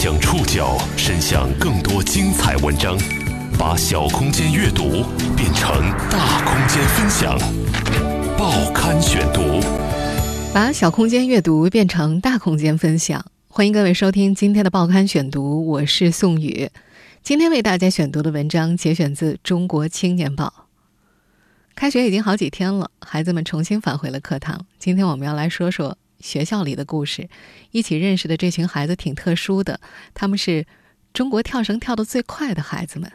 [0.00, 2.96] 将触角伸向更多精彩文章，
[3.58, 5.02] 把小空间阅读
[5.36, 5.68] 变成
[6.08, 7.36] 大空间分享。
[8.38, 9.60] 报刊选读，
[10.54, 13.26] 把小空间阅读变成大空间分享。
[13.48, 16.70] 欢迎各位收听今天的报刊选读，我是宋宇。
[17.24, 20.54] 今天为大家选读的文章节选自《中国青年报》。
[21.74, 24.64] 开学已经好几天了，孩子们重新返回了课堂。
[24.78, 25.98] 今天我们要来说说。
[26.20, 27.28] 学校里的故事，
[27.70, 29.80] 一起认识的这群孩子挺特殊的，
[30.14, 30.66] 他们是
[31.12, 33.10] 中国跳绳跳得最快的孩子们。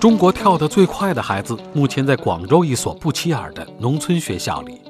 [0.00, 4.80] 中国跳得最快的孩子目前在广州一所不起眼的农村学校里。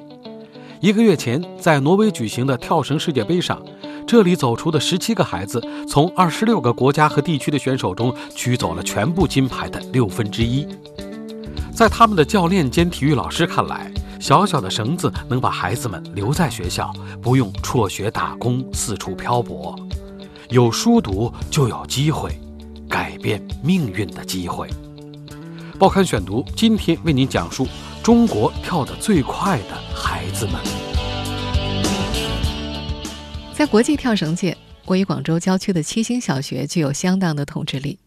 [0.80, 3.62] 一个月前，在挪威举行的跳绳世界杯上，
[4.06, 10.66] 这里走出的十七个孩子，从二十六个国家和地区的选手中取走了全部金牌的六分之一。
[11.74, 19.74] 在他们的教练兼体育老师看来，小小的绳子能把孩子们留在学校，不用辍学打工、四处漂泊。
[20.50, 22.38] 有书读就有机会，
[22.88, 24.68] 改变命运的机会。
[25.78, 27.66] 报刊选读今天为您讲述
[28.02, 30.54] 中国跳得最快的孩子们。
[33.54, 37.98] 在国际跳绳界，位于广州郊区的七星小学具有相当的统治力。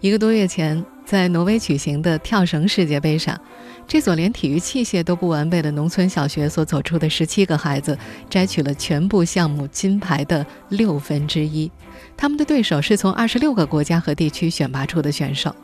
[0.00, 0.82] 一个多月前。
[1.12, 3.38] 在挪威举行的跳绳世界杯上，
[3.86, 7.98] 这所连体育器械都不完备的农村小学所走出的十七个孩子，
[8.30, 11.70] 摘取了全部项目金牌的六分之一。
[12.16, 15.54] 他们的对手是从二十六个国家和地区选拔出的选手。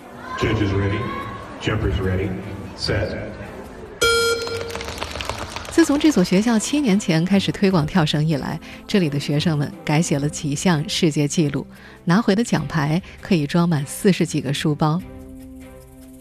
[5.71, 11.67] 自从这所学校七年前开始推广跳绳以来，这里的学生们改写了几项世界纪录，
[12.05, 15.01] 拿回的奖牌可以装满四十几个书包。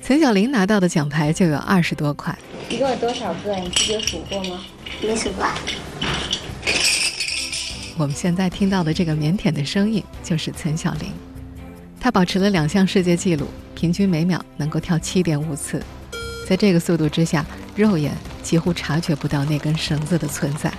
[0.08, 2.34] 陈小玲拿到的奖牌就有二十多块。
[2.70, 3.54] 一共有多少个？
[3.58, 4.64] 你自己有数过吗？
[5.02, 5.46] 没数过。
[7.98, 11.12] 我们现在听到的这个腼腆的声音就是陈小玲，
[12.00, 15.84] 她保持了两项世界纪录，平均每秒能够跳七点五次。
[16.48, 17.46] 在这个速度之下，
[17.76, 20.72] 肉眼几乎察觉不到那根绳子的存在。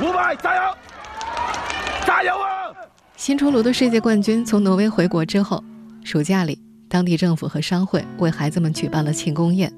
[0.00, 0.62] 五百，加油！
[2.04, 2.74] 加油啊！
[3.16, 5.62] 新出炉的世界冠军从挪威回国之后，
[6.02, 6.58] 暑假里。
[6.92, 9.72] 当地政府和商会为孩子们举办了庆功宴，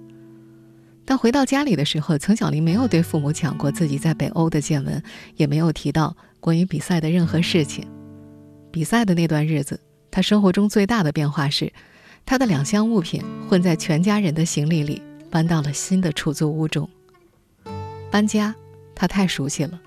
[1.04, 5.00] 但回到家里的时候，曾小林没有对父母讲过自己在北欧的见闻，
[5.36, 7.86] 也没有提到关于比赛的任何事情。
[8.72, 9.78] 比赛的那段日子，
[10.10, 11.72] 他生活中最大的变化是，
[12.26, 16.90] 他的两箱物品混在全家人的行李里，搬到了新的出租屋中。
[18.10, 18.52] 搬家，
[18.92, 19.80] 他太熟悉了。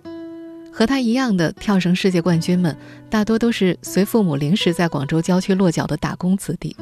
[0.71, 2.73] 和他一样的跳绳世界冠军们，
[3.09, 6.73] 大多都是随父母临时在广州郊区落脚的打工子弟。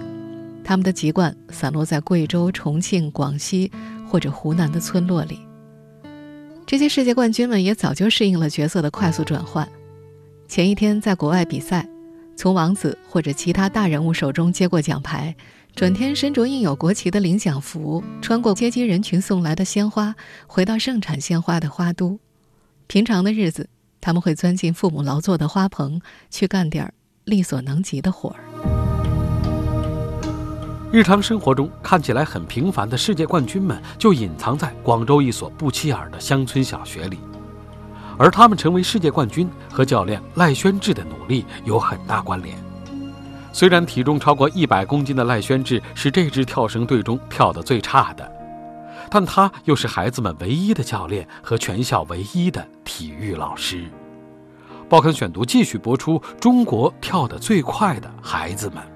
[0.65, 3.71] 他们的籍贯散落在贵州、重庆、广西
[4.09, 5.39] 或者湖南的村落里。
[6.65, 9.69] 这些世界冠军们也早就适应了角色的快速转换。
[10.47, 11.87] 前一天在国外比赛，
[12.35, 15.35] 从王子或者其他大人物手中接过奖牌，
[15.75, 20.15] 转天身着印有国旗的领奖服，穿过接机人群送来的鲜花，
[20.47, 22.19] 回到盛产鲜花的花都。
[22.87, 23.69] 平常的日子，
[24.01, 26.01] 他们会钻进父母劳作的花棚，
[26.31, 26.91] 去干点
[27.23, 28.94] 力所能及的活儿。
[30.91, 37.19] 日常生活中看起来很平凡的世界冠军们，就隐藏在广州一所不起眼的乡村小学里，
[38.17, 42.57] 而他们成为世界冠军和教练赖宣志的努力有很大关联。
[43.51, 48.31] 虽然体重超过一百公斤的赖宣志是这支跳绳队中跳得最差的，
[49.09, 53.85] 但他又是孩子们唯一的教练和全校唯一的体育老师。
[54.87, 58.94] 报刊选读继续播出：中国跳得最快的孩子们。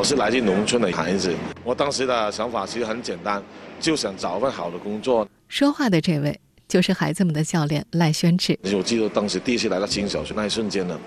[0.00, 1.30] 我是来自农村的孩子，
[1.62, 3.42] 我当时的想法其实很简单，
[3.78, 5.28] 就想找份好的工作。
[5.46, 8.58] 说话的这位就是孩子们的教练赖宣志。
[8.74, 10.98] 我记得当时第一次来到青小学那一瞬间呢，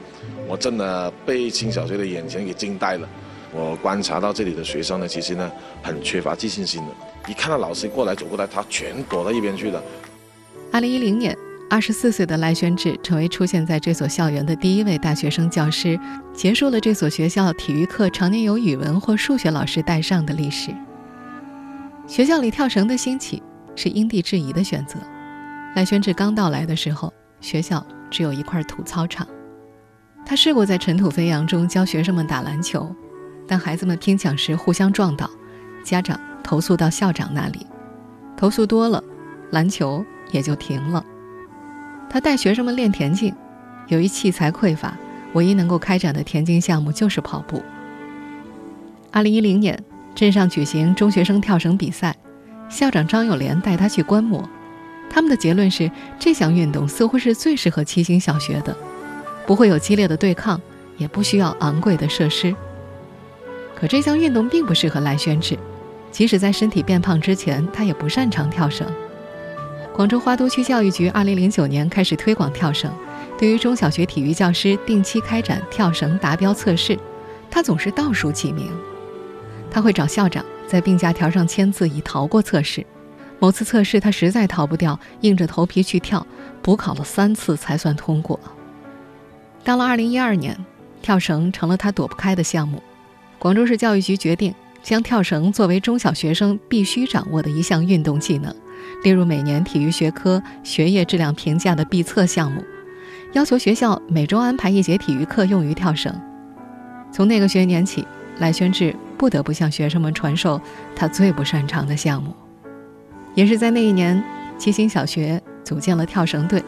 [0.47, 3.09] 我真的被青小学的眼前给惊呆了。
[3.51, 6.91] 我观察到这里的学生呢，其实呢很缺乏自信心的，
[7.27, 9.81] 一看到老师过来走过来，他全躲到一边去了。
[10.71, 11.35] 二零一零年。
[11.73, 15.99] 二十四岁的赖宣志成为出现在这所校园的第一位大学生教师，
[16.31, 20.71] 结束了这所学校体育课常年由语文或数学老师带上的历史。
[22.05, 23.41] 学校里跳绳的兴起
[23.75, 24.99] 是因地制宜的选择。
[25.75, 27.11] 赖宣志刚到来的时候，
[27.41, 29.27] 学校只有一块土操场，
[30.23, 32.95] 他试过在尘土飞扬中教学生们打篮球，
[33.47, 35.27] 但孩子们拼抢时互相撞倒，
[35.83, 37.65] 家长投诉到校长那里，
[38.37, 39.03] 投诉多了，
[39.49, 41.03] 篮球也就停了。
[42.13, 43.33] 他带学生们练田径，
[43.87, 44.95] 由于器材匮乏，
[45.33, 47.59] 唯一能够开展的田径项目就是跑步。
[49.11, 49.83] 二零一零年，
[50.13, 52.15] 镇上举行中学生跳绳比赛，
[52.69, 54.47] 校长张友莲带他去观摩。
[55.09, 55.89] 他们的结论是，
[56.19, 58.77] 这项运动似乎是最适合七星小学的，
[59.47, 60.61] 不会有激烈的对抗，
[60.97, 62.55] 也不需要昂贵的设施。
[63.75, 65.57] 可这项运动并不适合赖宣志，
[66.11, 68.85] 即使在身体变胖之前，他也不擅长跳绳。
[69.93, 72.91] 广州花都区教育局2009年开始推广跳绳，
[73.37, 76.97] 对于中小学体育教师定期开展跳绳达标测试，
[77.51, 78.71] 他总是倒数几名。
[79.69, 82.83] 他会找校长在病假条上签字以逃过测试。
[83.37, 86.25] 某次测试他实在逃不掉，硬着头皮去跳，
[86.63, 88.39] 补考了三次才算通过。
[89.63, 90.65] 到了2012年，
[91.03, 92.81] 跳绳成了他躲不开的项目。
[93.37, 98.53] 广州市教育局决定将跳绳作为中小学生必须掌握的一项运动技能。
[99.03, 102.61] 列入每年体育学科学业质量评价的必测项目，
[103.31, 106.13] 要求学校每周安排一节体育课用于跳绳。
[107.11, 108.05] 从那个学年起，
[108.39, 110.59] 赖宣志不得不向学生们传授
[110.95, 112.35] 他最不擅长的项目。
[113.35, 114.21] 也是在那一年，
[114.57, 116.61] 七星小学组建了跳绳队，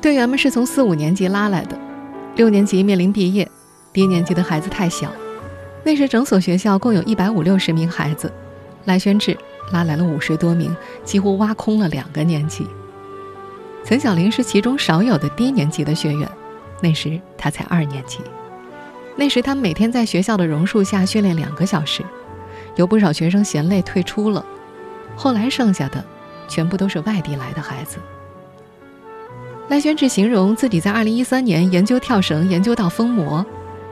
[0.00, 1.78] 队员们是从四五年级拉来的。
[2.36, 3.48] 六年级面临毕业，
[3.92, 5.12] 低年级的孩子太小。
[5.88, 8.30] 那时整所学校共有一百五六十名孩子，
[8.84, 9.34] 赖宣志。
[9.72, 12.66] 拉来了五十多名，几乎挖空了两个年级。
[13.84, 16.30] 岑小玲是其中少有的低年级的学员，
[16.82, 18.18] 那时她才二年级。
[19.16, 22.02] 那时他们每天在学校的榕树下训练两个小时，
[22.76, 24.44] 有不少学生嫌累退出了。
[25.16, 26.04] 后来剩下的，
[26.48, 27.96] 全部都是外地来的孩子。
[29.70, 33.44] 赖宣志形容自己在二零一三年研究跳绳，研究到疯魔。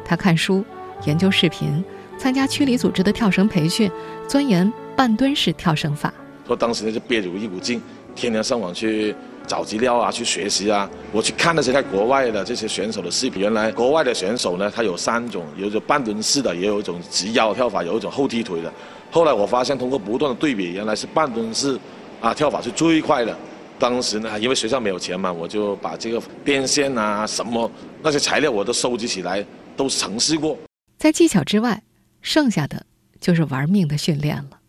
[0.04, 0.62] 他看书，
[1.04, 1.84] 研究视频，
[2.18, 3.90] 参加区里组织的跳绳培训，
[4.28, 4.72] 钻研。
[4.96, 6.10] 半蹲式跳绳法，
[6.46, 7.82] 我当时呢就憋着一股劲，
[8.14, 9.14] 天天上网去
[9.46, 10.88] 找资料啊，去学习啊。
[11.12, 18.72] 我去看那些在国外的这些选手的视频，原来国外的选手呢，他有三种，有一种半蹲式的，也有一种直腰跳法，有一种后踢腿的。
[19.10, 21.78] 后来我发现，通过不断的对比，原来是半蹲式
[22.22, 23.36] 啊跳法是最快的。
[23.78, 27.70] 当时呢，因为学校没有钱嘛，我就把这个电线啊什么
[28.00, 29.44] 那些材料我都收集起来，
[29.76, 30.56] 都尝试过。
[30.98, 31.82] 在技巧之外，
[32.22, 32.86] 剩下的
[33.20, 34.60] 就是玩命的训练了。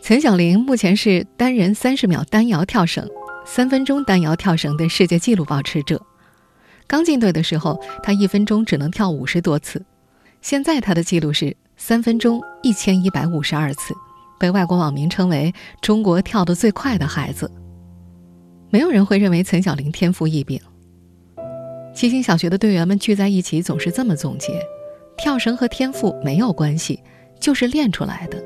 [0.00, 3.08] 岑小玲目前是单人三十秒单摇跳绳、
[3.44, 6.00] 三分钟单摇跳绳的世界纪录保持者。
[6.86, 9.84] 刚进队的时候，他一分钟只能跳五十多次，
[10.40, 13.94] 现在他的记录是三分钟一千一百五十二次，
[14.38, 15.52] 被外国网民称为
[15.82, 17.50] “中国跳得最快的孩子”。
[18.70, 20.60] 没有人会认为岑小玲天赋异禀。
[21.96, 24.52] 七星小学的队员们聚在一起，总是这么总结：
[25.16, 27.02] 跳绳和天赋没有关系，
[27.40, 28.36] 就是练出来的。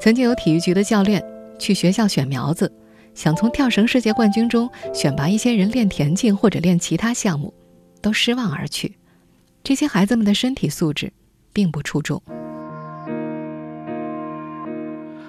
[0.00, 1.24] 曾经有体育局的教练
[1.60, 2.70] 去学校选苗子，
[3.14, 7.54] 想从跳绳世界冠军中选拔一些人练田径或者练其他项目，
[8.02, 8.96] 都失望而去。
[9.62, 11.12] 这些孩子们的身体素质
[11.52, 12.20] 并不出众。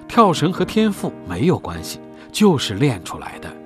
[0.08, 2.00] 跳绳和天赋没有关系，
[2.32, 3.61] 就是练出来的。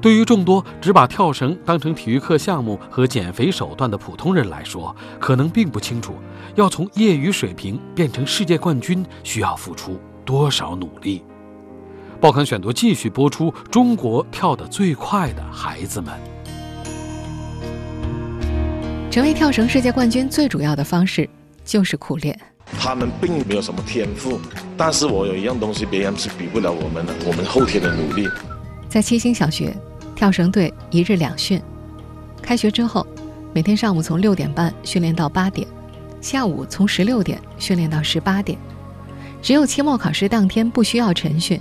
[0.00, 6.14] 对于众多只把跳绳当成体育课项目和减肥手段的普通人来说，可能并不清楚，
[6.54, 11.24] 要从业余水平变成世界冠军需要付出多少努力。
[12.20, 16.12] 报刊选读继续播出：中国跳得最快的孩子们。
[19.10, 21.28] 成为跳绳世界冠军最主要的方式
[21.64, 22.38] 就是苦练。
[22.78, 24.38] 他们并没有什么天赋，
[24.76, 28.28] 但是我有一样东西别人是比不了我们的，我们后天的努力。
[28.88, 29.76] 在七星小学。
[30.18, 31.62] 跳绳队一日两训，
[32.42, 33.06] 开学之后，
[33.54, 35.64] 每天上午从六点半训练到八点，
[36.20, 38.58] 下午从十六点训练到十八点。
[39.40, 41.60] 只有期末考试当天不需要晨训，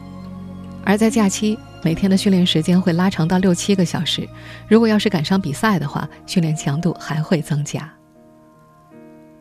[0.83, 4.27] 而在假期，每天的训练时间会拉长到六七个小时。
[4.67, 7.87] 如果要是赶上比赛的话，训练强度还会增加。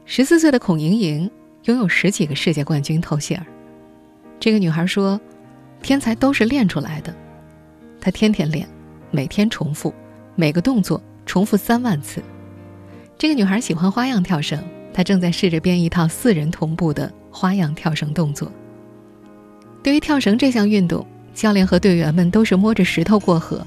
[0.04, 1.30] 十四岁的孔莹莹
[1.62, 3.46] 拥有十几个世界冠军头衔儿。
[4.38, 5.18] 这个女孩说
[5.80, 7.16] ：“天才都是练出来的。”
[7.98, 8.68] 她天天练。
[9.16, 9.94] 每天重复，
[10.34, 12.22] 每个动作重复三万次。
[13.16, 18.52] 这个女孩喜欢花样跳绳，她正在试着编一套四人同步的花样跳绳动作。
[19.82, 23.66] 对于跳绳这项运动，教练和队员们都是摸着石头过河。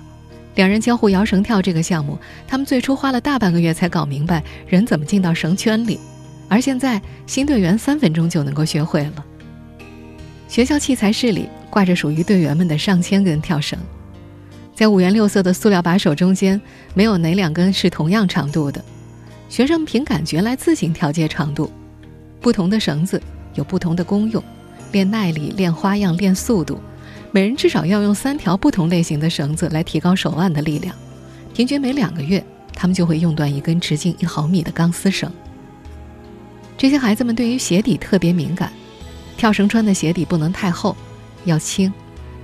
[0.53, 2.15] 两人交互摇绳跳这个项目，
[2.48, 6.00] 他们最初花了大半个月才搞明白人怎么进到绳圈里，
[6.48, 9.25] 而现在新队员三分钟就能够学会了。
[10.48, 13.79] 学校器材室里挂着属于队员们的上千根跳绳。
[14.79, 16.62] 在五颜六色的塑料把手中间，
[16.93, 18.81] 没有哪两根是同样长度的。
[19.50, 21.69] 学生凭感觉来自行调节长度。
[22.39, 23.21] 不同的绳子
[23.55, 24.41] 有不同的功用，
[24.93, 26.79] 练耐力、练花样、练速度。
[27.31, 30.95] 每人至少要用三条不同类型的绳子来提高手腕的力量。
[31.53, 32.41] 平均每两个月，
[32.74, 35.29] 他们就会用断一根直径一毫米的钢丝绳。
[36.77, 38.71] 这些孩子们对于鞋底特别敏感，
[39.36, 40.95] 跳绳穿的鞋底不能太厚，
[41.43, 41.91] 要轻。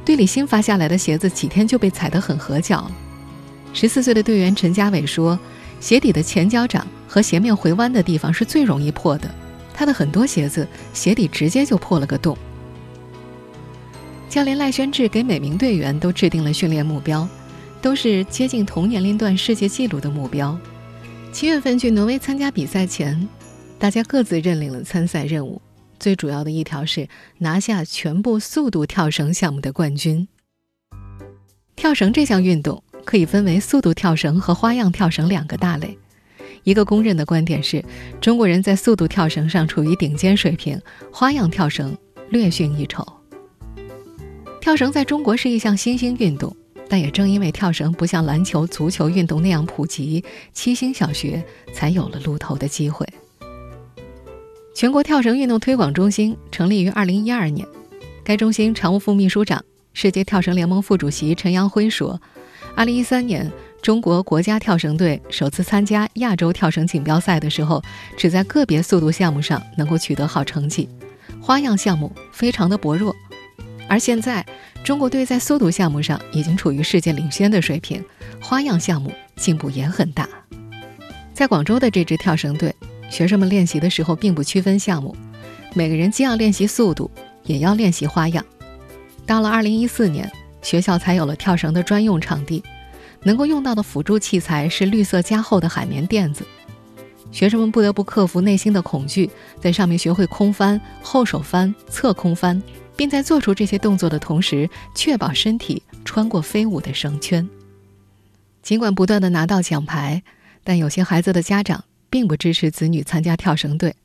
[0.06, 2.90] 队里新发下来的鞋子几天就被踩得很合脚。
[3.74, 5.38] 十四岁的队员陈家伟说
[5.82, 9.30] ：“鞋底的前脚掌和鞋面回弯的地方是最容易破的，
[9.74, 12.38] 他的很多鞋子鞋底直接就破了个洞。”
[14.30, 17.28] 教练赖宣志给每名队员都制定了训练目标，
[17.82, 20.58] 都是接近同年龄段世界纪录的目标。
[21.32, 23.28] 七月份去挪威参加比赛前。
[23.78, 25.62] 大家各自认领了参赛任务，
[26.00, 27.08] 最主要的一条是
[27.40, 30.28] 拿下全部速度跳绳项目的冠军。
[31.76, 35.98] 跳绳这项运动可以分为速度跳绳和花样跳绳两个大类。
[36.64, 37.84] 一个公认的观点是，
[38.20, 41.96] 中国人在速度跳绳上处于顶尖水平，花样跳绳
[42.30, 43.06] 略逊一筹。
[44.60, 46.56] 跳绳在中国是一项新兴运动，
[46.90, 50.24] 但也正因为跳绳不像篮球、足球运动那样普及，
[50.54, 53.08] 七星小学才有了露头的机会。
[54.76, 57.66] 全国跳绳运动推广中心成立于二零一二年，
[58.26, 59.64] 该中心常务副秘书长、
[59.94, 62.22] 世界跳绳联盟副主席陈阳辉说
[62.76, 63.50] ：“二零一三年，
[63.82, 67.82] 中国国家跳绳队首次参加亚洲跳绳锦标赛的时候，
[68.18, 70.90] 只在个别速度项目上能够取得好成绩，
[71.40, 73.16] 花样项目非常的薄弱。
[73.88, 74.46] 而现在，
[74.84, 78.04] 中国队在速度项目上已经处于世界领先的水平，
[78.42, 80.28] 花样项目进步也很大。
[81.34, 82.76] 在广州的这支跳绳队。”
[83.10, 85.16] 学生们练习的时候并不区分项目，
[85.74, 87.10] 每个人既要练习速度，
[87.44, 88.44] 也要练习花样。
[89.26, 90.32] 到了2014年，
[90.62, 92.64] 学校才有了跳绳的专用场地，
[93.24, 96.46] 能够用到的辅助器材是绿色加厚的海绵垫子。
[97.32, 102.62] 学生们不得不克服内心的恐惧，在上面学会空翻、后手翻、侧空翻，
[102.96, 107.48] 并在做出这些动作的同时，确保身体穿过飞舞的绳圈。
[108.62, 110.24] 尽管不断的拿到奖牌，
[110.64, 111.84] 但有些孩子的家长。
[112.10, 113.96] 并不支持子女参加跳绳队，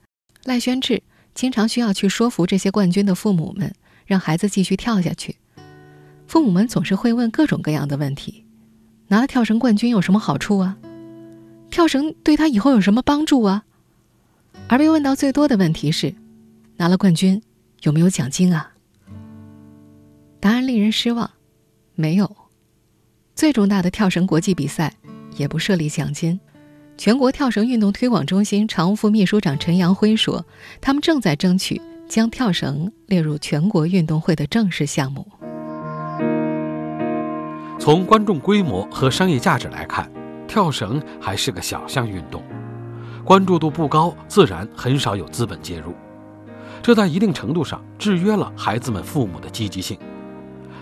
[0.44, 1.02] 赖宣志
[1.34, 3.74] 经常需要去说服这些冠军的父母们，
[4.06, 5.36] 让孩子继续跳下去。
[6.26, 8.44] 父母们总是会问各种各样的问题：
[9.08, 10.76] 拿了跳绳冠军有什么好处啊？
[11.70, 13.64] 跳绳对他以后有什么帮助啊？
[14.68, 16.14] 而被问到最多的问题是：
[16.76, 17.42] 拿了冠军
[17.82, 18.72] 有没有奖金啊？
[20.40, 21.30] 答案令人失望，
[21.94, 22.36] 没有。
[23.34, 24.94] 最重大的跳绳国际比赛
[25.36, 26.38] 也不设立奖金。
[27.00, 30.44] 全国跳绳运动推广中心常务副秘书长陈阳辉说
[30.82, 35.26] ：“他们正在争取将跳绳列入全国运动会的正式项目。
[37.78, 40.12] 从观众规模和商业价值来看，
[40.46, 42.42] 跳绳还是个小项运动，
[43.24, 45.94] 关注度不高，自然很少有资本介入。
[46.82, 49.98] 这在一定程度上制约了孩子们父母的积极性。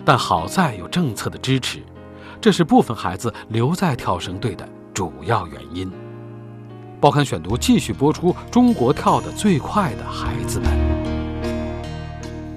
[0.05, 1.79] 但好在有政策的支持，
[2.41, 5.89] 这是部分孩子留在跳绳队的主要原因。”
[7.01, 10.69] 报刊选读继续播出：中国跳得最快的孩子们。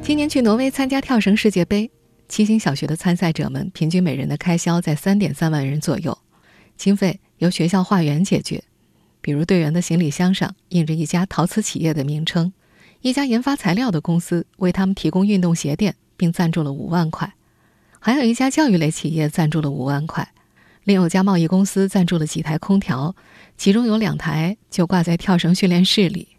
[0.01, 1.91] 今年去挪威参加跳绳世界杯，
[2.27, 6.17] 七星小学的参赛者们平均每人的开销在三点三万人左右，
[6.75, 8.63] 经费由学校化缘解决。
[9.21, 12.51] 比如队员的行李箱上印着一家陶瓷企业的名称，
[13.01, 17.31] 一家研发材料的公司为他们提供运动鞋垫，并赞助了五万块，
[18.00, 20.27] 还有一家教育类企业赞助了五万块。
[20.84, 23.16] 另有家贸易公司赞助了几台空调，
[23.58, 26.30] 其中有两台就挂在跳绳训练室里。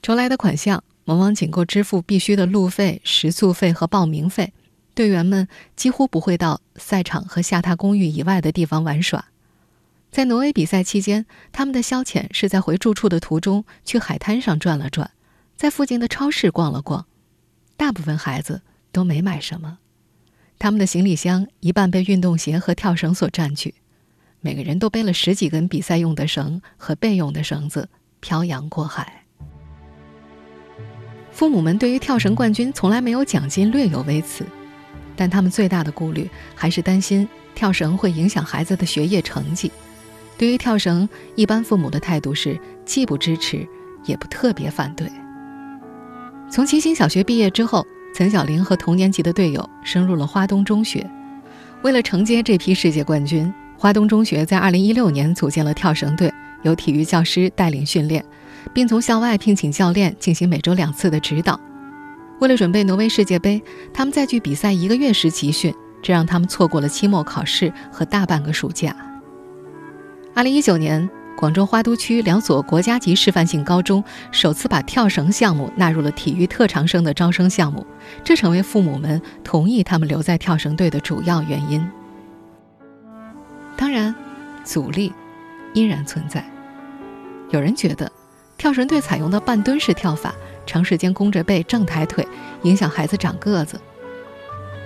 [0.00, 4.52] 筹来的款项往往仅够支付必须的路费、食宿费和报名费，
[4.94, 9.24] 队员们几乎不会到赛场和下榻公寓以外的地方玩耍。
[10.12, 15.10] 在挪威比赛期间，他们的消遣是在回住处的途中去海滩上转了转，
[15.56, 17.06] 在附近的超市逛了逛。
[17.76, 19.78] 大部分孩子都没买什么。
[20.58, 23.74] 他们的行李箱一半被运动鞋和跳绳所占据，
[24.40, 27.88] 每个人都背了十几根比赛用的绳和备用的绳子，
[28.20, 29.24] 漂洋过海。
[31.30, 34.46] 父母们对于跳绳冠军从来没有奖金略有微词，
[35.14, 39.70] 但他们最大的顾虑还是担心跳绳会影响孩子的学业成绩。
[40.38, 43.68] 对于跳绳，一般父母的态度是既不支持，
[44.04, 45.06] 也不特别反对。
[46.50, 47.86] 从七星小学毕业之后。
[48.16, 51.06] 岑小玲和同年级的队友升入了花东中学。
[51.82, 56.32] 为了承接这批世界冠军，花东中学在2016年组建了跳绳队，
[56.62, 58.24] 由体育教师带领训练，
[58.72, 61.60] 并从校外聘请教练进行每周两次的指导。
[62.40, 68.96] 为了准备挪威世界杯，他们在距比赛一个月时集训，这让他们错过了期末考试和大半个暑假。
[70.34, 71.10] 2019年。
[71.36, 74.02] 广州花都区两所国家级示范性高中
[74.32, 77.86] 首次把跳绳项目纳入了体育特长生的招生项目，
[78.24, 81.86] 这成为父母们同意他们留在跳绳队的主要原因。
[83.76, 84.14] 当然，
[84.64, 85.12] 阻力
[85.74, 86.42] 依然存在。
[87.50, 88.10] 有人觉得，
[88.56, 92.26] 跳绳队采用的半蹲式跳法，长时间弓着背、正抬腿，
[92.62, 93.78] 影响孩子长个子。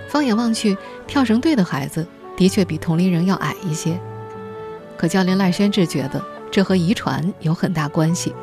[0.09, 0.77] 放眼望去，
[1.07, 2.05] 跳绳队的孩子
[2.35, 3.97] 的确比同龄人要矮一些。
[4.97, 8.33] 可教练赖宣志觉得这和遗传有很大关系。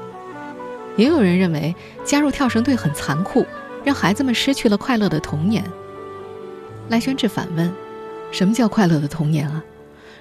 [0.97, 1.75] 也有人认为
[2.05, 3.47] 加入跳绳队很残酷，
[3.85, 5.63] 让孩子们失去了快乐的童年。
[6.89, 7.73] 赖宣志反问
[8.33, 9.63] ：“什么叫快乐的童年啊？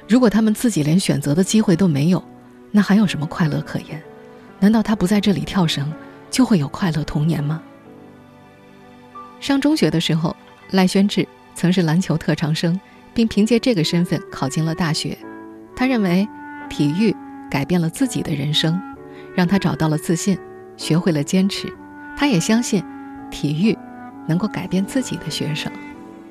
[0.07, 2.23] 如果他们自己连选择的机会都没有，
[2.71, 4.03] 那还有什么快乐可言？
[4.59, 5.91] 难道他不在这里跳绳，
[6.29, 7.61] 就会有快乐童年吗？”
[9.39, 10.35] 上中学的时候，
[10.71, 11.27] 赖宣志。
[11.55, 12.79] 曾是篮球特长生，
[13.15, 15.17] 并凭借这个身份考进了大学。
[15.75, 16.27] 他认为，
[16.69, 17.15] 体育
[17.49, 18.79] 改变了自己的人生，
[19.35, 20.37] 让他找到了自信，
[20.75, 21.71] 学会了坚持。
[22.17, 22.83] 他也相信，
[23.29, 23.77] 体育
[24.27, 25.71] 能够改变自己的学生。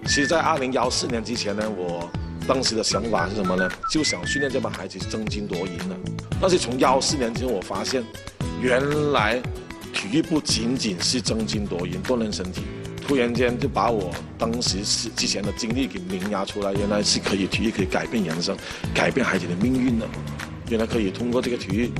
[0.05, 2.09] 其实，在二零幺四年之前呢，我
[2.47, 3.69] 当时的想法是什么呢？
[3.91, 5.97] 就想训练这帮孩子争金夺银的。
[6.41, 8.05] 但是从幺四年之后，我发现，
[8.61, 9.41] 原来
[9.93, 12.63] 体育不仅仅是争金夺银、锻炼身体。
[13.07, 18.57] 突然间就把我当时是之前的经历给凝压出来，原来是可以体育可以改变人生，
[18.93, 20.09] 改变孩子的命运的，
[20.69, 21.91] 原来可以通过这个体育，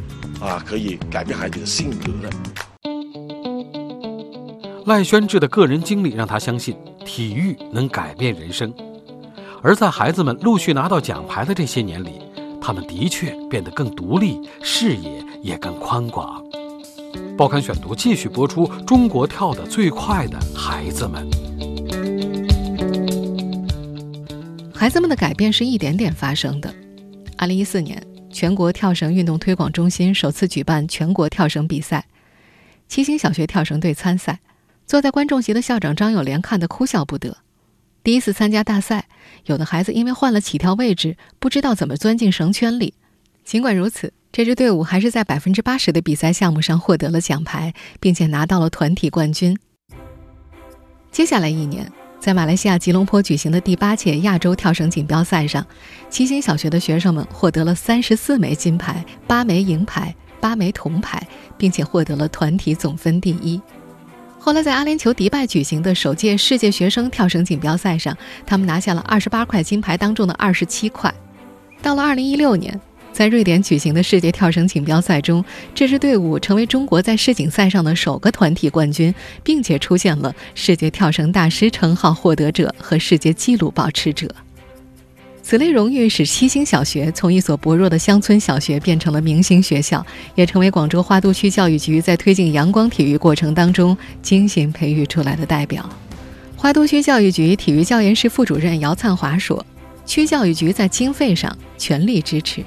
[0.41, 2.31] 啊，可以改变孩子的性格的。
[4.87, 8.73] 赖宣志的个人经历让他相信体育能改变人生，
[9.63, 12.21] 而在孩子们陆续拿到奖牌的这些年里，
[12.61, 16.43] 他们的确变得更独立，视野也更宽广。
[17.37, 21.29] 报刊选读继续播出：中国跳得最快的孩子们。
[24.75, 26.73] 孩子们的改变是一点点发生的。
[27.37, 28.01] 二零一四年，
[28.37, 32.05] 全国跳绳运动推广中心首次举办全国跳绳比赛，
[32.87, 34.41] 七星小学跳绳队参赛。
[34.85, 37.39] 坐在观众席的校长张友莲看得哭笑不得。
[38.05, 39.09] 第一次参加大赛，
[39.47, 42.93] 有的孩子因为换了起跳位置，不知道怎么钻进绳圈里。
[43.43, 44.13] 尽管如此。
[44.33, 49.59] 这支队伍还是在百分之八十的比赛项目上获得了奖牌，并且拿到了团体冠军。
[51.11, 51.91] 接下来一年，
[52.27, 55.65] 在马来西亚吉隆坡举行的第八届亚洲跳绳锦标赛上，
[56.11, 61.25] 七星小学的学生们获得了三十四枚金牌、八枚银牌、八枚铜牌，
[61.57, 63.63] 并且获得了团体总分第一。
[64.41, 71.15] 后来，在阿联酋迪拜举行的首届世界学生跳绳锦标赛上，他们拿下了二十八块金牌当中的二十七块。
[71.81, 72.81] 到了二零一六年。
[73.17, 75.43] 在瑞典举行的世界跳绳锦标赛中，
[75.75, 84.29] 这支队伍成为中国在世锦赛上的首个团体冠军，并且出现了世界跳绳大师称号获得者和世界纪录保持者。
[85.43, 95.89] 此类荣誉使七星小学从一所薄弱的乡村小学变成了明星学校，也成为广州花都区教育局在推进阳光体育过程当中精心培育出来的代表。
[96.55, 99.65] 花都区教育局体育教研室副主任姚灿华说
[100.05, 102.63] ：“区教育局在经费上全力支持。”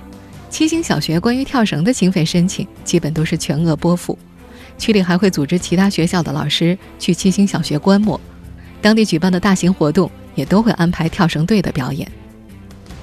[0.50, 4.18] 七星小学关于跳绳的经费申请基本都是全额拨付，
[4.78, 8.20] 区里还会组织其他学校的老师去七星小学观摩，
[8.82, 12.10] 当地举办的大型活动也都会安排跳绳队的表演。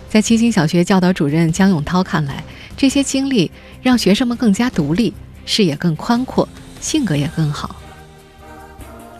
[0.08, 2.42] 在七星小学教导主任姜永涛看来，
[2.76, 3.50] 这些经历
[3.82, 5.12] 让学生们更加独立，
[5.44, 6.48] 视野更宽阔，
[6.80, 7.76] 性格也更好。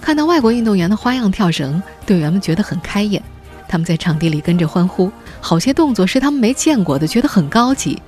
[0.00, 3.22] 看到外国运动员的花样跳绳，队员们觉得很开眼，
[3.68, 5.10] 他们在场地里跟着欢呼，
[5.40, 8.00] 好些动作是他们没见过的，觉得很高级。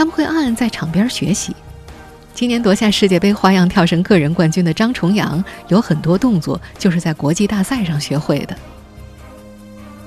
[0.00, 1.54] 他们会暗暗在场边学习。
[2.32, 8.56] 今年夺下世界杯花样跳绳个人冠军的张重阳，有很多动作就是在国际大赛上学会的。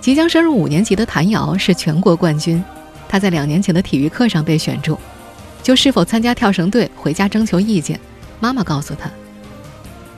[0.01, 2.63] 即将升入五年级的谭瑶是全国冠军，
[3.07, 4.97] 他在两年前的体育课上被选中，
[5.61, 7.99] 就是否参加跳绳队回家征求意见。
[8.39, 9.07] 妈妈告诉他：“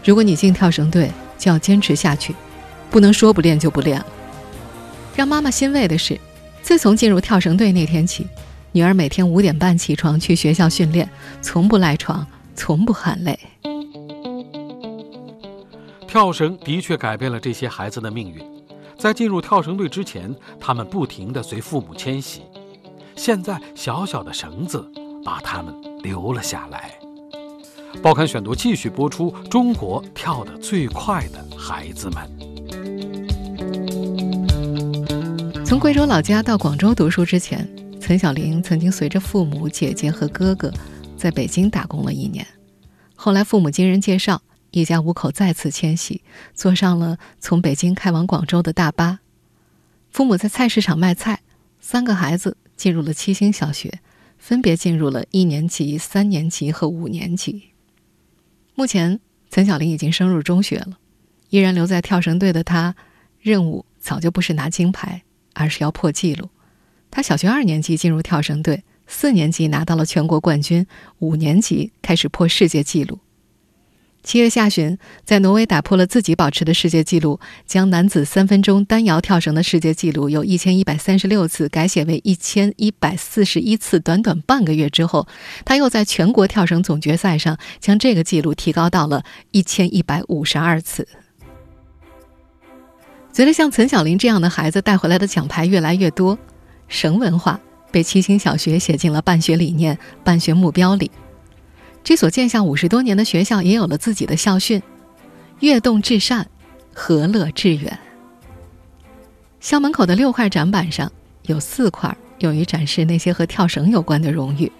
[0.06, 2.34] 如果你进跳绳队，就要坚持下去，
[2.90, 4.06] 不能说不练就不练了。”
[5.18, 6.18] 让妈妈欣慰的是，
[6.62, 8.26] 自从进入跳绳队那天起。
[8.76, 11.10] 女儿每天五点半起床去学校训练，
[11.42, 13.40] 从不赖床，从不喊累。
[16.06, 18.44] 跳绳的确改变了这些孩子的命运。
[19.00, 22.42] 在进入跳绳队之前，他们不停地随父母迁徙，
[23.16, 24.86] 现在小小的绳子
[25.24, 26.92] 把他们留了下来。
[28.04, 32.30] 报刊选读继续播出：中国跳得最快的孩子们。
[35.64, 37.66] 从贵州老家到广州读书之前。
[38.06, 40.72] 陈小玲曾经随着父母、姐姐和哥哥
[41.18, 42.46] 在北京打工了一年，
[43.16, 46.22] 后来父母经人介绍，一家五口再次迁徙，
[46.54, 49.22] 坐上了从北京开往广州的大巴。
[50.12, 51.40] 父母在菜市场卖菜，
[51.80, 54.00] 三个孩子进入了七星小学，
[54.38, 57.72] 分别进入了一年级、三年级和五年级。
[58.76, 61.00] 目前，陈小玲已经升入中学了，
[61.50, 62.96] 依然留在跳绳队的她，
[63.42, 65.24] 任务早就不是拿金牌，
[65.56, 66.48] 而是要破纪录。
[67.12, 70.86] 他小学二年级进入跳绳队，四年级拿到了全国冠军，
[71.20, 73.20] 五年级开始破世界纪录。
[74.22, 84.00] 七月下旬，在挪威打破了自己保持的世界纪录，将男子三分钟单摇跳绳的世界纪录由一千一百三十六次改写为一千一百四十一次。
[84.00, 85.28] 短短半个月之后，
[85.64, 91.08] 他又在全国跳绳总决赛上将这个纪录提高到了一千一百五十二次。
[93.32, 96.40] 随着像岑小林这样的孩子带回来的奖牌越来越多，
[96.88, 97.60] 绳文化
[97.92, 101.10] 被七星小学写进了办学理念、办学目标里。
[102.04, 104.82] 这所建校五十多年的学校也有了自己的校训
[105.62, 106.48] ：“悦动至善，
[106.94, 107.98] 和乐致远。”
[109.60, 111.12] 校门口的六块展板上
[111.48, 114.72] 有四块用于展示那些和跳绳有关的荣誉。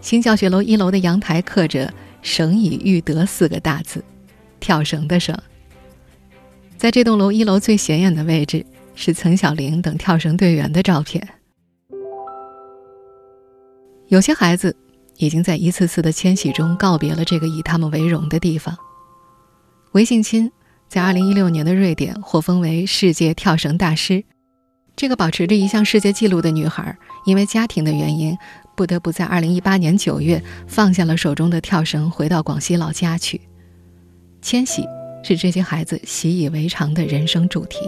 [0.00, 4.02] 新教学楼一楼的阳台刻着“绳以育德”四个大字，
[4.58, 5.36] 跳绳的绳。
[6.78, 8.64] 在这栋楼一楼最显眼的位置
[8.96, 11.24] 是岑小玲等跳绳队员的照片。
[14.08, 14.76] 有些孩子。
[15.18, 18.76] 已经在一次次的迁徙中告别了这个以他们为荣的地方。
[19.92, 20.52] 韦信钦
[20.90, 24.22] 在2016年的瑞典获封为世界跳绳大师。
[24.94, 28.36] 这个保持着一项世界纪录的女孩，因为家庭的原因，
[28.76, 33.40] 不得不在2018年9月放下了手中的跳绳，回到广西老家去。
[34.42, 34.84] 迁徙
[35.24, 37.78] 是这些孩子习以为常的人生主题。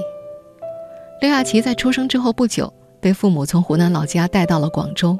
[1.20, 5.18] 刘亚琪在出生之后不久，被父母从湖南老家带到了广州。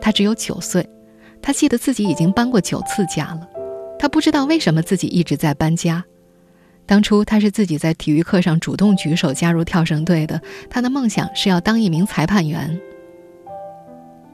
[0.00, 0.88] 她只有九岁。
[1.42, 3.48] 他记得自己已经搬过九次家了，
[3.98, 6.04] 他不知道为什么自己一直在搬家。
[6.84, 12.78] 当初他是自己在体育课上主动举手加入跳绳队的，他的梦想是要当一名裁判员。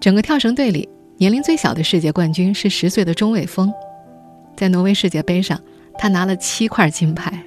[0.01, 3.73] 整个跳绳队里，年龄最小的世界冠军是十岁的钟伟峰，
[4.57, 5.61] 在挪威世界杯上，
[5.97, 7.41] 他拿了七块金牌。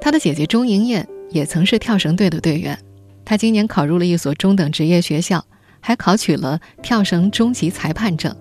[0.00, 2.78] 他的姐姐钟莹艳也曾是跳绳队的队员，
[3.24, 5.44] 他今年考入了一所中等职业学校，
[5.80, 8.34] 还考取了跳绳中级裁判证。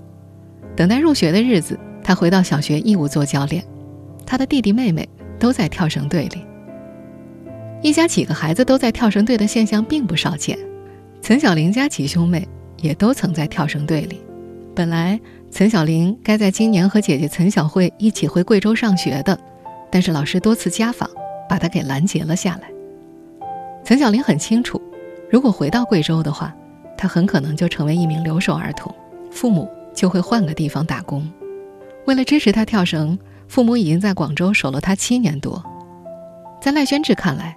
[0.76, 3.64] 等待入学的日子，他回到小学义务做教练。
[4.26, 5.08] 他的弟弟妹妹
[5.40, 6.46] 都在跳绳队里。
[7.82, 10.58] 一家几个孩子都在跳绳队的现象并不少见。
[11.22, 12.48] 岑小玲家几兄妹
[12.78, 14.22] 也都曾在跳绳队里。
[14.76, 15.20] 本来
[15.50, 19.38] 岑小玲该在今年和姐姐岑小慧一起回贵州上学的，
[19.92, 21.10] 但是老师多次家访，
[21.50, 22.70] 把她给拦截了下来。
[23.88, 24.82] 岑小玲很清楚，
[25.32, 26.54] 如果回到贵州的话，
[26.98, 28.94] 她很可能就成为一名留守儿童，
[29.32, 29.66] 父母。
[29.96, 31.28] 就会换个地方打工。
[32.06, 35.64] 为了支持他跳绳，父母已经在广州守了他七年多。
[36.62, 37.56] 在赖宣志看来，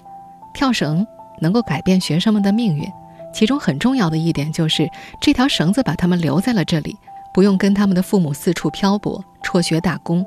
[0.54, 1.06] 跳绳
[1.38, 2.90] 能够改变学生们的命运，
[3.34, 4.88] 其中很重要的一点就是
[5.20, 6.96] 这条绳子把他们留在了这里，
[7.34, 10.24] 不用跟他们的父母四处漂泊、辍学打工，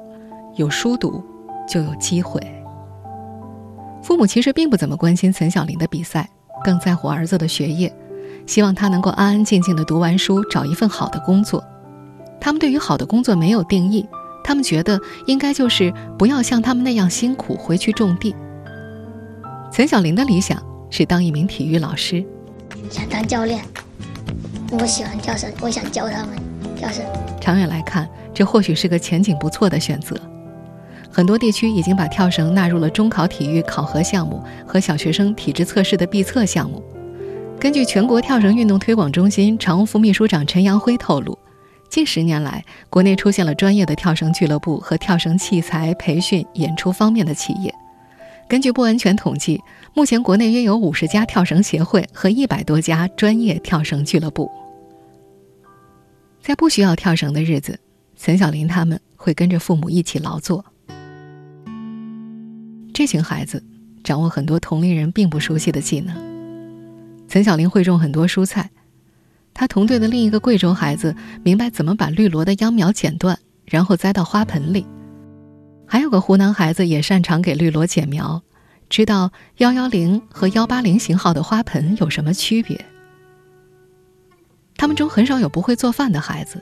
[0.53, 1.23] 有书读
[1.67, 2.39] 就有机会。
[4.03, 6.29] 父母其实并不怎么关心岑小林的比赛，
[6.63, 7.91] 更在乎儿子的学业，
[8.45, 11.63] 希望他能够安安静静的读完书，找一份好的工作。
[12.39, 14.05] 他们对于好的工作没有定义，
[14.43, 18.35] 他们觉得应该就是不要像他们那样辛苦回去种地。
[19.71, 22.23] 岑小林的理想是当一名体育老师，
[22.89, 23.63] 想当教练。
[24.71, 26.35] 我喜欢跳绳，我想教他们
[26.75, 27.05] 跳绳。
[27.39, 30.19] 长远来看，这或许是个前景不错的选择。
[31.15, 36.83] 很多地区已经把跳绳纳入了中考体育考核项目和小学生体质测试的必测项目。
[37.59, 41.37] 根据全国跳绳运动推广中心常务副秘书长陈阳辉透露。
[41.87, 47.71] 近十年来，国内出现了专业的跳绳俱乐部和跳绳器材培训、演出方面的企业。
[48.49, 49.61] 根据不完全统计，
[49.93, 54.49] 目前国内约有五十家跳绳协会和一百多家专业跳绳俱乐部。
[56.41, 57.79] 在不需要跳绳的日子，
[58.15, 60.65] 岑小林他们会跟着父母一起劳作。
[62.93, 63.63] 这群孩子
[64.03, 66.15] 掌握很多同龄人并不熟悉的技能。
[67.27, 68.69] 岑小林会种很多蔬菜。
[69.55, 74.85] 他同队的另一个贵州孩子明白怎么把绿萝的秧苗剪断，然后栽到花盆里。
[75.85, 78.41] 还有个湖南孩子也擅长给绿萝剪苗，
[78.89, 82.83] 知道幺幺零和幺八零型号的花盆有什么区别。
[84.75, 86.61] 他们中很少有不会做饭的孩子，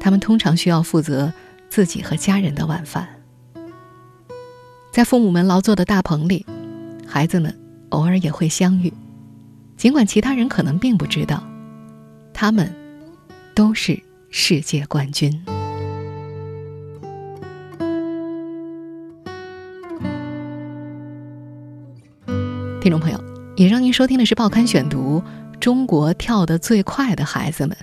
[0.00, 1.32] 他们通常需要负责
[1.68, 3.08] 自己和家人的晚饭。
[4.90, 6.44] 在父母们劳作的大棚里，
[7.06, 7.56] 孩子们
[7.90, 8.92] 偶尔也会相遇，
[9.76, 11.42] 尽管其他人可能并不知道。
[12.32, 12.74] 他们
[13.54, 15.30] 都是世界冠军。
[22.80, 23.22] 听众朋友，
[23.56, 25.22] 以上您收听的是《报刊选读》，
[25.58, 27.76] 中国跳得最快的孩子们，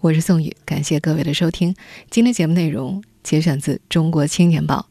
[0.00, 1.74] 我是宋宇，感谢各位的收听。
[2.10, 4.86] 今天节目内容节选自《中国青年报》，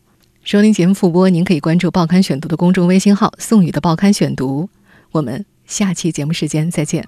[0.48, 4.70] 收听节目复播您可以关注报刊选读的公众微信号宋雨的报刊选读。
[5.12, 7.06] 我们下期节目时间再见。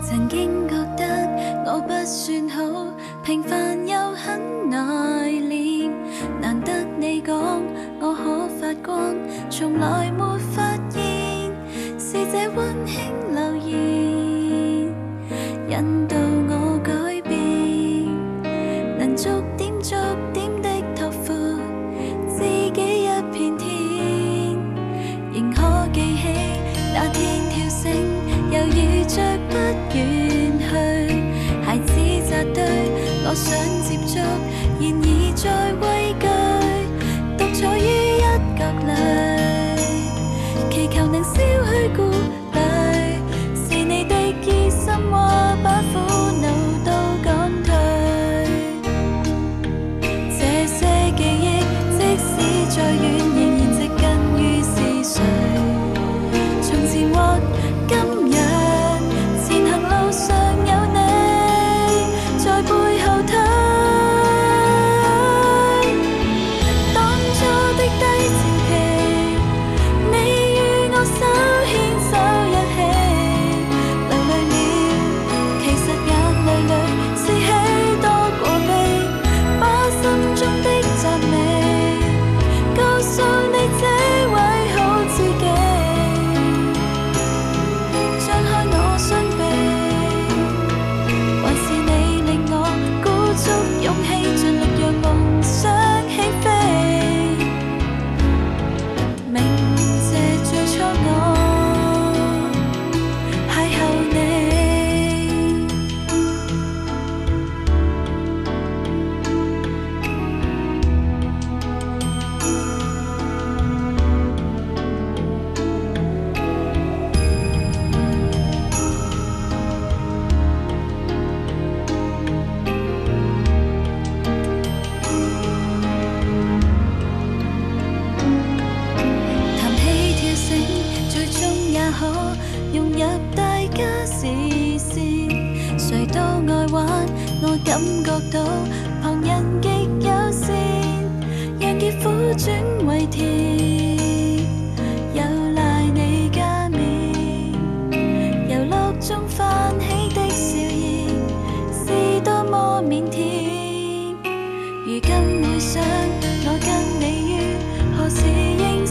[0.00, 2.62] 曾经觉得我不算好
[3.24, 3.59] 平凡
[33.30, 33.69] Closer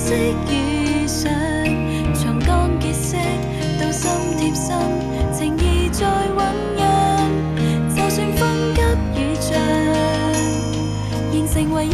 [0.10, 0.16] 即
[0.52, 1.32] 遇上
[2.16, 3.16] 从刚结识
[3.80, 4.76] 到心贴心
[5.32, 6.42] 情谊在酝
[6.76, 7.30] 酿。
[7.96, 8.82] 就算风急
[9.22, 9.62] 雨涨
[11.32, 11.86] 仍成为